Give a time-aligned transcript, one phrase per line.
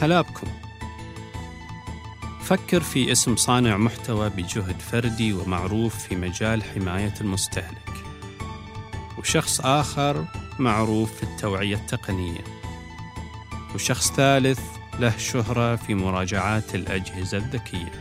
[0.00, 0.46] هلا بكم
[2.42, 8.04] فكر في اسم صانع محتوى بجهد فردي ومعروف في مجال حماية المستهلك.
[9.18, 10.24] وشخص آخر
[10.58, 12.44] معروف في التوعية التقنية.
[13.74, 14.60] وشخص ثالث
[14.98, 17.92] له شهرة في مراجعات الأجهزة الذكية.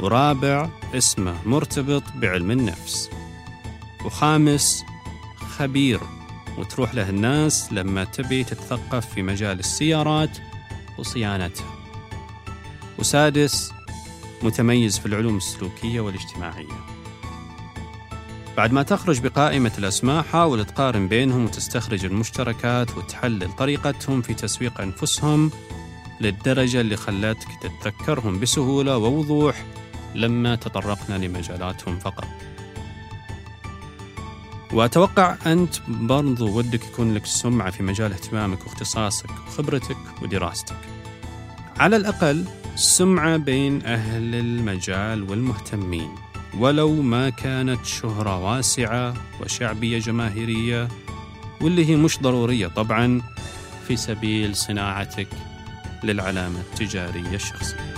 [0.00, 3.10] ورابع اسمه مرتبط بعلم النفس.
[4.04, 4.84] وخامس
[5.36, 6.00] خبير.
[6.58, 10.38] وتروح له الناس لما تبي تتثقف في مجال السيارات
[10.98, 11.74] وصيانتها
[12.98, 13.72] وسادس
[14.42, 16.98] متميز في العلوم السلوكية والاجتماعية.
[18.56, 25.50] بعد ما تخرج بقائمة الأسماء حاول تقارن بينهم وتستخرج المشتركات وتحلل طريقتهم في تسويق أنفسهم
[26.20, 29.64] للدرجة اللي خلتك تتذكرهم بسهولة ووضوح
[30.14, 32.28] لما تطرقنا لمجالاتهم فقط.
[34.72, 40.76] وأتوقع أنت برضو ودك يكون لك سمعة في مجال اهتمامك واختصاصك وخبرتك ودراستك.
[41.76, 42.44] على الأقل
[42.76, 46.08] سمعة بين أهل المجال والمهتمين.
[46.58, 50.88] ولو ما كانت شهرة واسعة وشعبية جماهيرية
[51.60, 53.22] واللي هي مش ضرورية طبعا
[53.88, 55.28] في سبيل صناعتك
[56.04, 57.94] للعلامة التجارية الشخصية.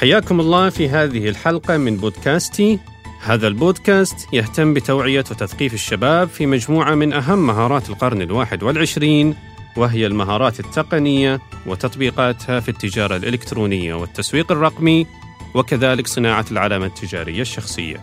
[0.00, 2.78] حياكم الله في هذه الحلقة من بودكاستي.
[3.22, 9.34] هذا البودكاست يهتم بتوعية وتثقيف الشباب في مجموعة من أهم مهارات القرن الواحد والعشرين
[9.76, 15.06] وهي المهارات التقنية وتطبيقاتها في التجارة الإلكترونية والتسويق الرقمي
[15.54, 18.02] وكذلك صناعة العلامة التجارية الشخصية.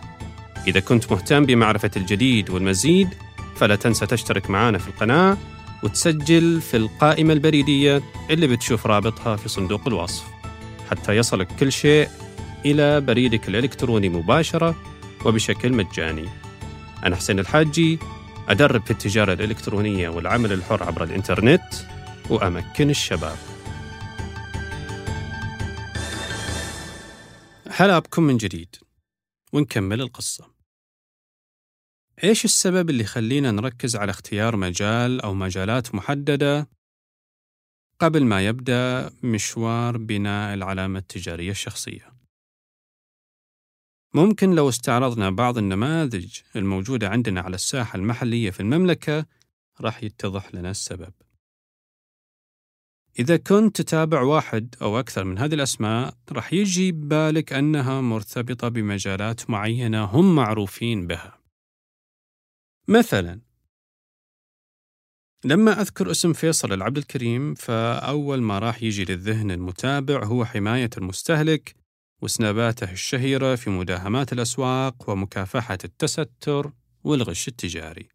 [0.66, 3.08] إذا كنت مهتم بمعرفة الجديد والمزيد
[3.56, 5.36] فلا تنسى تشترك معنا في القناة
[5.82, 10.24] وتسجل في القائمة البريدية اللي بتشوف رابطها في صندوق الوصف
[10.90, 12.08] حتى يصلك كل شيء
[12.66, 14.74] إلى بريدك الإلكتروني مباشرة
[15.24, 16.28] وبشكل مجاني.
[17.04, 17.98] أنا حسين الحاجي
[18.48, 21.74] أدرب في التجارة الإلكترونية والعمل الحر عبر الإنترنت
[22.30, 23.38] وأمكن الشباب
[27.70, 28.76] هلا بكم من جديد
[29.52, 30.54] ونكمل القصة
[32.24, 36.68] إيش السبب اللي يخلينا نركز على اختيار مجال أو مجالات محددة
[38.00, 42.17] قبل ما يبدأ مشوار بناء العلامة التجارية الشخصية؟
[44.14, 49.26] ممكن لو استعرضنا بعض النماذج الموجودة عندنا على الساحة المحلية في المملكة
[49.80, 51.12] راح يتضح لنا السبب.
[53.18, 59.50] إذا كنت تتابع واحد أو أكثر من هذه الأسماء راح يجي ببالك أنها مرتبطة بمجالات
[59.50, 61.38] معينة هم معروفين بها.
[62.88, 63.40] مثلا
[65.44, 71.77] لما أذكر اسم فيصل العبد الكريم فأول ما راح يجي للذهن المتابع هو حماية المستهلك
[72.22, 76.72] وسناباته الشهيرة في مداهمات الأسواق ومكافحة التستر
[77.04, 78.08] والغش التجاري.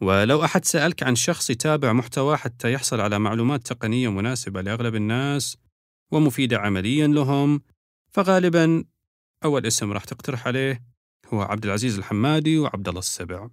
[0.00, 5.56] ولو أحد سألك عن شخص يتابع محتوى حتى يحصل على معلومات تقنية مناسبة لأغلب الناس
[6.10, 7.62] ومفيدة عمليا لهم،
[8.12, 8.84] فغالبا
[9.44, 10.84] أول اسم راح تقترح عليه
[11.26, 13.48] هو عبد العزيز الحمادي وعبد الله السبع.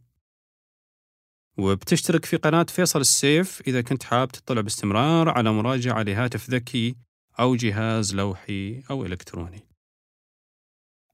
[1.58, 6.96] وبتشترك في قناة فيصل السيف إذا كنت حاب تطلع باستمرار على مراجعة لهاتف ذكي
[7.40, 9.64] أو جهاز لوحي أو إلكتروني.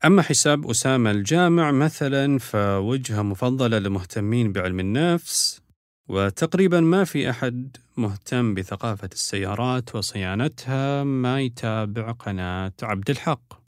[0.06, 5.62] أما حساب أسامة الجامع مثلا فوجهة مفضلة لمهتمين بعلم النفس
[6.10, 13.66] وتقريبا ما في أحد مهتم بثقافة السيارات وصيانتها ما يتابع قناة عبد الحق.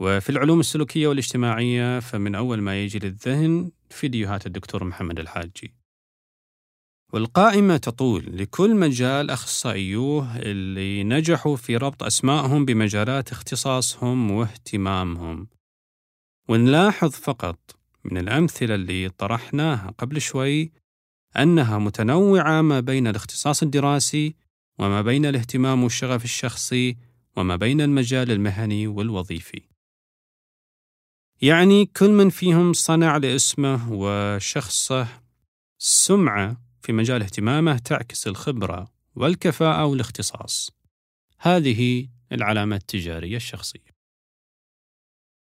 [0.00, 5.81] وفي العلوم السلوكية والاجتماعية فمن أول ما يجي للذهن فيديوهات الدكتور محمد الحاجي.
[7.12, 15.48] والقائمة تطول لكل مجال أخصائيوه اللي نجحوا في ربط أسمائهم بمجالات اختصاصهم واهتمامهم
[16.48, 17.58] ونلاحظ فقط
[18.04, 20.72] من الأمثلة اللي طرحناها قبل شوي
[21.36, 24.34] أنها متنوعة ما بين الاختصاص الدراسي
[24.78, 26.96] وما بين الاهتمام والشغف الشخصي
[27.36, 29.62] وما بين المجال المهني والوظيفي.
[31.42, 35.08] يعني كل من فيهم صنع لاسمه وشخصه
[35.78, 40.70] سمعة في مجال اهتمامه تعكس الخبرة والكفاءة والاختصاص.
[41.38, 43.92] هذه العلامة التجارية الشخصية.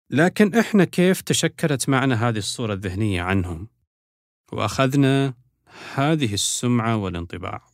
[0.09, 3.67] لكن إحنا كيف تشكلت معنا هذه الصورة الذهنية عنهم؟
[4.51, 5.33] وأخذنا
[5.93, 7.71] هذه السمعة والانطباع.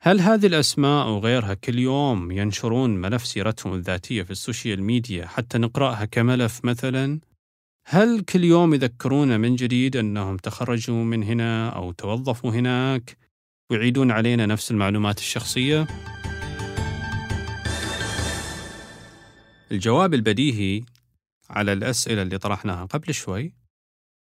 [0.00, 6.04] هل هذه الأسماء وغيرها كل يوم ينشرون ملف سيرتهم الذاتية في السوشيال ميديا حتى نقرأها
[6.04, 7.20] كملف مثلا؟
[7.90, 13.16] هل كل يوم يذكرونا من جديد أنهم تخرجوا من هنا أو توظفوا هناك
[13.70, 15.86] ويعيدون علينا نفس المعلومات الشخصية؟
[19.72, 20.84] الجواب البديهي
[21.50, 23.54] على الأسئلة اللي طرحناها قبل شوي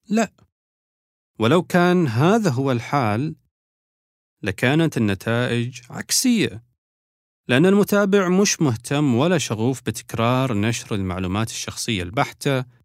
[0.09, 0.31] لا
[1.39, 3.35] ولو كان هذا هو الحال
[4.43, 6.63] لكانت النتائج عكسية
[7.47, 12.78] لأن المتابع مش مهتم ولا شغوف بتكرار نشر المعلومات الشخصية البحتة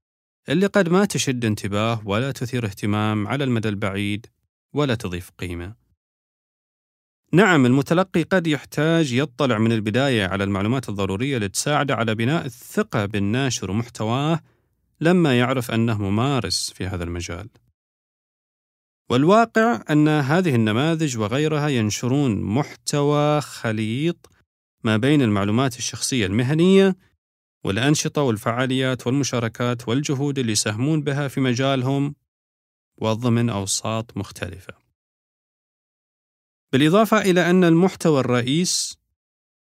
[0.49, 4.27] اللي قد ما تشد انتباه ولا تثير اهتمام على المدى البعيد
[4.73, 5.75] ولا تضيف قيمة.
[7.33, 13.71] نعم المتلقي قد يحتاج يطلع من البداية على المعلومات الضرورية لتساعده على بناء الثقة بالناشر
[13.71, 14.41] ومحتواه
[15.01, 17.49] لما يعرف أنه ممارس في هذا المجال.
[19.11, 24.31] والواقع أن هذه النماذج وغيرها ينشرون محتوى خليط
[24.85, 26.97] ما بين المعلومات الشخصية المهنية
[27.65, 32.15] والأنشطة والفعاليات والمشاركات والجهود اللي يساهمون بها في مجالهم
[32.97, 34.75] وضمن أوساط مختلفة.
[36.73, 38.99] بالإضافة إلى أن المحتوى الرئيس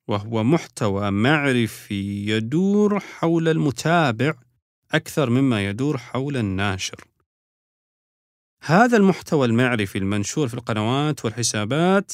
[0.09, 4.35] وهو محتوى معرفي يدور حول المتابع
[4.93, 7.05] أكثر مما يدور حول الناشر.
[8.63, 12.13] هذا المحتوى المعرفي المنشور في القنوات والحسابات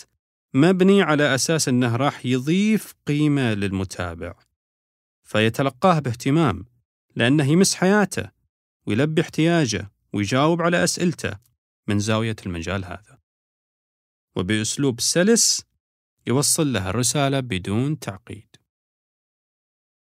[0.54, 4.34] مبني على أساس أنه راح يضيف قيمة للمتابع.
[5.30, 6.64] فيتلقاه باهتمام
[7.16, 8.30] لأنه يمس حياته
[8.86, 11.38] ويلبي احتياجه ويجاوب على أسئلته
[11.88, 13.18] من زاوية المجال هذا.
[14.36, 15.64] وبأسلوب سلس
[16.26, 18.56] يوصل له الرسالة بدون تعقيد.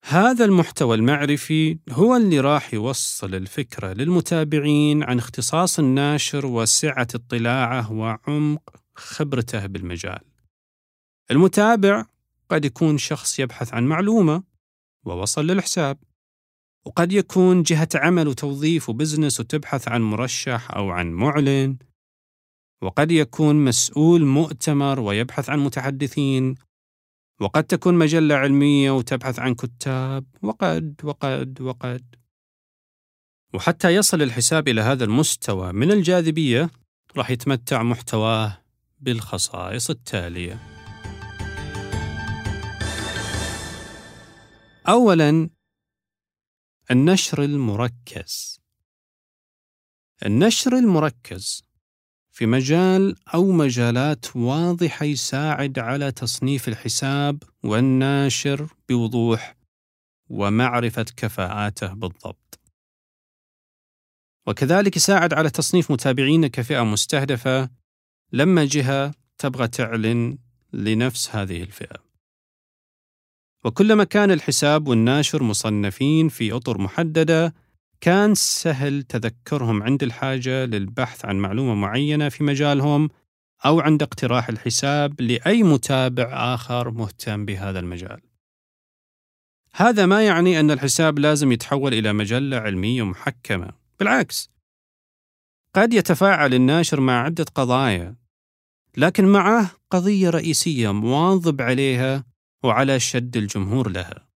[0.06, 8.76] هذا المحتوى المعرفي هو اللي راح يوصل الفكرة للمتابعين عن اختصاص الناشر وسعة اطلاعه وعمق
[8.96, 10.22] خبرته بالمجال.
[11.32, 12.06] المتابع
[12.50, 14.53] قد يكون شخص يبحث عن معلومة
[15.06, 15.98] ووصل للحساب،
[16.86, 21.78] وقد يكون جهة عمل وتوظيف وبزنس وتبحث عن مرشح أو عن معلن،
[22.82, 26.56] وقد يكون مسؤول مؤتمر ويبحث عن متحدثين.
[27.42, 30.26] وقد تكون مجلة علمية وتبحث عن كتاب.
[30.42, 32.16] وقد وقد وقد.
[33.54, 36.70] وحتى يصل الحساب إلى هذا المستوى من الجاذبية
[37.18, 38.58] راح يتمتع محتواه
[39.00, 40.73] بالخصائص التالية.
[44.88, 45.50] أولاً
[46.92, 48.60] النشر المركز
[50.26, 51.64] النشر المركز
[52.32, 59.56] في مجال أو مجالات واضحة يساعد على تصنيف الحساب والناشر بوضوح
[60.30, 62.60] ومعرفة كفاءاته بالضبط.
[64.48, 67.70] وكذلك يساعد على تصنيف متابعين كفئة مستهدفة
[68.32, 70.38] لما جهة تبغى تعلن
[70.74, 72.13] لنفس هذه الفئة.
[73.66, 77.54] وكلما كان الحساب والناشر مصنفين في أطر محددة
[78.02, 83.10] كان سهل تذكرهم عند الحاجة للبحث عن معلومة معينة في مجالهم
[83.66, 88.22] أو عند اقتراح الحساب لأي متابع آخر مهتم بهذا المجال.
[89.76, 93.70] هذا ما يعني أن الحساب لازم يتحول إلى مجلة علمية محكمة،
[94.00, 94.50] بالعكس.
[95.76, 98.16] قد يتفاعل الناشر مع عدة قضايا،
[98.98, 102.33] لكن معه قضية رئيسية مواظب عليها
[102.64, 104.28] وعلى شد الجمهور لها.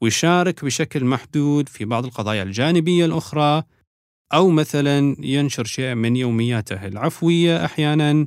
[0.00, 3.62] ويشارك بشكل محدود في بعض القضايا الجانبية الأخرى
[4.32, 8.26] أو مثلا ينشر شيء من يومياته العفوية أحيانا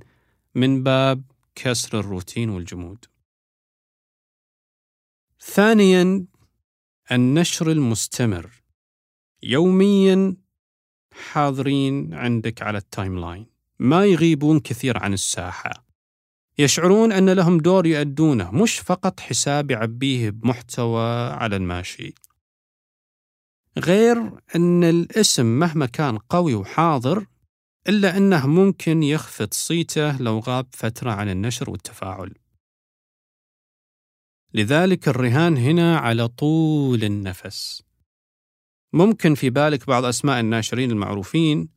[0.56, 1.24] من باب
[1.56, 3.06] كسر الروتين والجمود.
[5.42, 6.26] ثانيا
[7.12, 8.64] النشر المستمر
[9.44, 10.36] يوميا
[11.32, 13.46] حاضرين عندك على ال timeline
[13.80, 15.87] ما يغيبون كثير عن الساحة
[16.60, 22.14] يشعرون أن لهم دور يؤدونه مش فقط حساب يعبيه بمحتوى على الماشي.
[23.78, 27.26] غير أن الاسم مهما كان قوي وحاضر
[27.90, 32.34] إلا أنه ممكن يخفض صيته لو غاب فترة عن النشر والتفاعل.
[34.54, 37.84] لذلك الرهان هنا على طول النفس.
[38.94, 41.77] ممكن في بالك بعض أسماء الناشرين المعروفين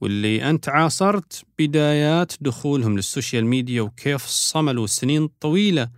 [0.00, 5.90] واللي أنت عاصرت بدايات دخولهم للسوشيال ميديا وكيف صملوا سنين طويلة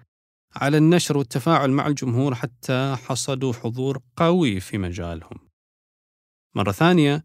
[0.56, 5.38] على النشر والتفاعل مع الجمهور حتى حصدوا حضور قوي في مجالهم.
[6.54, 7.24] مرة ثانية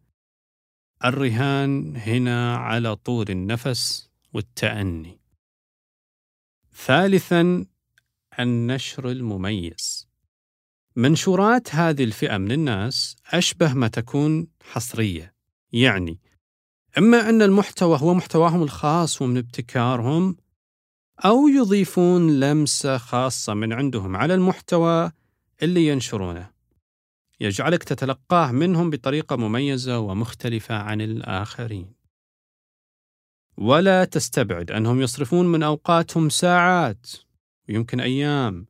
[1.05, 5.19] الرهان هنا على طول النفس والتأني.
[6.73, 7.65] ثالثا
[8.39, 10.09] النشر المميز.
[10.95, 15.33] منشورات هذه الفئة من الناس أشبه ما تكون حصرية،
[15.71, 16.19] يعني
[16.97, 20.37] إما أن المحتوى هو محتواهم الخاص ومن ابتكارهم
[21.25, 25.11] أو يضيفون لمسة خاصة من عندهم على المحتوى
[25.63, 26.51] اللي ينشرونه.
[27.39, 31.93] يجعلك تتلقاه منهم بطريقة مميزة ومختلفة عن الآخرين.
[33.57, 37.07] ولا تستبعد أنهم يصرفون من أوقاتهم ساعات
[37.69, 38.65] ويمكن أيام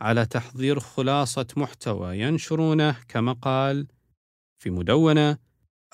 [0.00, 3.86] على تحضير خلاصة محتوى ينشرونه كمقال
[4.58, 5.38] في مدونة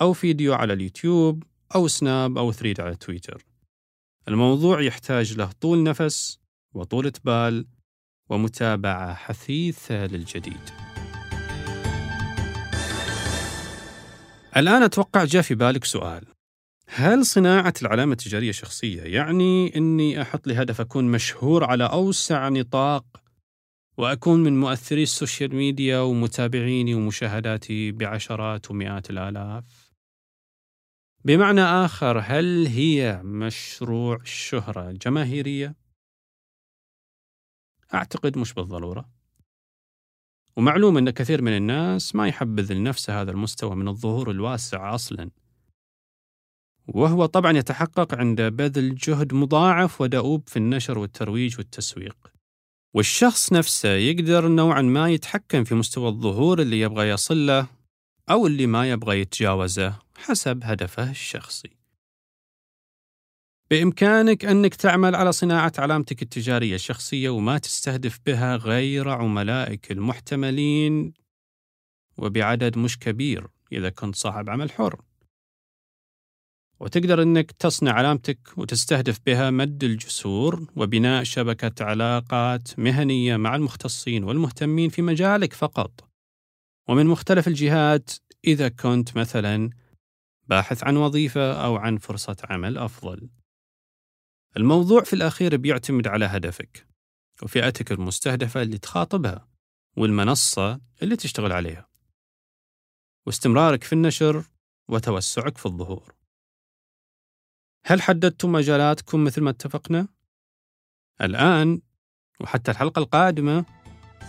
[0.01, 1.43] أو فيديو على اليوتيوب
[1.75, 3.45] أو سناب أو ثريد على تويتر.
[4.29, 6.39] الموضوع يحتاج له طول نفس
[6.75, 7.67] وطولة بال
[8.31, 10.71] ومتابعة حثيثة للجديد.
[14.57, 16.25] الآن أتوقع جاء في بالك سؤال.
[16.89, 23.05] هل صناعة العلامة التجارية شخصية يعني أني أحط لي هدف أكون مشهور على أوسع نطاق
[23.99, 29.88] وأكون من مؤثري ال social media ومتابعيني ومشاهداتي بعشرات ومئات الآلاف؟
[31.25, 35.75] بمعنى آخر هل هي مشروع شهرة جماهيرية؟
[37.95, 39.09] أعتقد مش بالضرورة.
[40.57, 45.31] ومعلوم أن كثير من الناس ما يحبذ لنفسه هذا المستوى من الظهور الواسع أصلاً.
[46.89, 52.17] وهو طبعا يتحقق عند بذل جهد مضاعف ودؤوب في النشر والترويج والتسويق.
[52.95, 57.67] والشخص نفسه يقدر نوعا ما يتحكم في مستوى الظهور اللي يبغى يصل له
[58.31, 59.99] أو اللي ما يبغى يتجاوزه.
[60.19, 61.71] حسب هدفه الشخصي
[63.71, 71.13] بإمكانك أنك تعمل على صناعة علامتك التجارية الشخصية وما تستهدف بها غير عملائك المحتملين
[72.19, 75.01] وبعدد مش كبير إذا كنت صاحب عمل حر
[76.81, 84.91] وتقدر أنك تصنع علامتك وتستهدف بها مد الجسور وبناء شبكة علاقات مهنية مع المختصين والمهتمين
[84.91, 86.09] في مجالك فقط.
[86.89, 88.11] ومن مختلف الجهات
[88.45, 89.71] إذا كنت مثلا
[90.49, 93.31] باحث عن وظيفة أو عن فرصة عمل أفضل.
[94.57, 96.87] الموضوع في الأخير بيعتمد على هدفك
[97.43, 99.49] وفئتك المستهدفة اللي تخاطبها
[99.97, 101.89] والمنصة اللي تشتغل عليها.
[103.27, 104.45] واستمرارك في النشر
[104.89, 106.15] وتوسعك في الظهور.
[107.87, 110.09] هل حددتم مجالاتكم مثل ما اتفقنا؟
[111.21, 111.81] الآن
[112.41, 113.65] وحتى الحلقة القادمة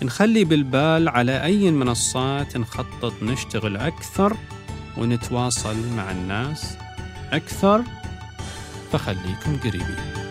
[0.04, 4.38] نخلي بالبال على أي منصات نخطط نشتغل أكثر
[4.98, 6.78] ونتواصل مع الناس
[7.32, 7.84] أكثر
[8.92, 10.29] فخليكم قريبين.